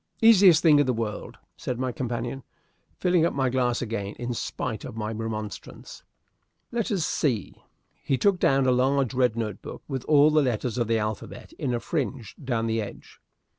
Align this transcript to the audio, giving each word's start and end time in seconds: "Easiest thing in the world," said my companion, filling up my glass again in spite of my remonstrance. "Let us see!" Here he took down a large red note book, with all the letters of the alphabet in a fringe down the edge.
"Easiest 0.19 0.63
thing 0.63 0.79
in 0.79 0.87
the 0.87 0.93
world," 0.95 1.37
said 1.57 1.77
my 1.77 1.91
companion, 1.91 2.41
filling 2.97 3.23
up 3.23 3.35
my 3.35 3.49
glass 3.51 3.83
again 3.83 4.15
in 4.17 4.33
spite 4.33 4.83
of 4.83 4.97
my 4.97 5.11
remonstrance. 5.11 6.01
"Let 6.71 6.89
us 6.89 7.05
see!" 7.05 7.51
Here 7.51 7.61
he 8.01 8.17
took 8.17 8.39
down 8.39 8.65
a 8.65 8.71
large 8.71 9.13
red 9.13 9.35
note 9.35 9.61
book, 9.61 9.83
with 9.87 10.03
all 10.05 10.31
the 10.31 10.41
letters 10.41 10.79
of 10.79 10.87
the 10.87 10.97
alphabet 10.97 11.53
in 11.53 11.71
a 11.71 11.79
fringe 11.79 12.35
down 12.43 12.65
the 12.65 12.81
edge. 12.81 13.19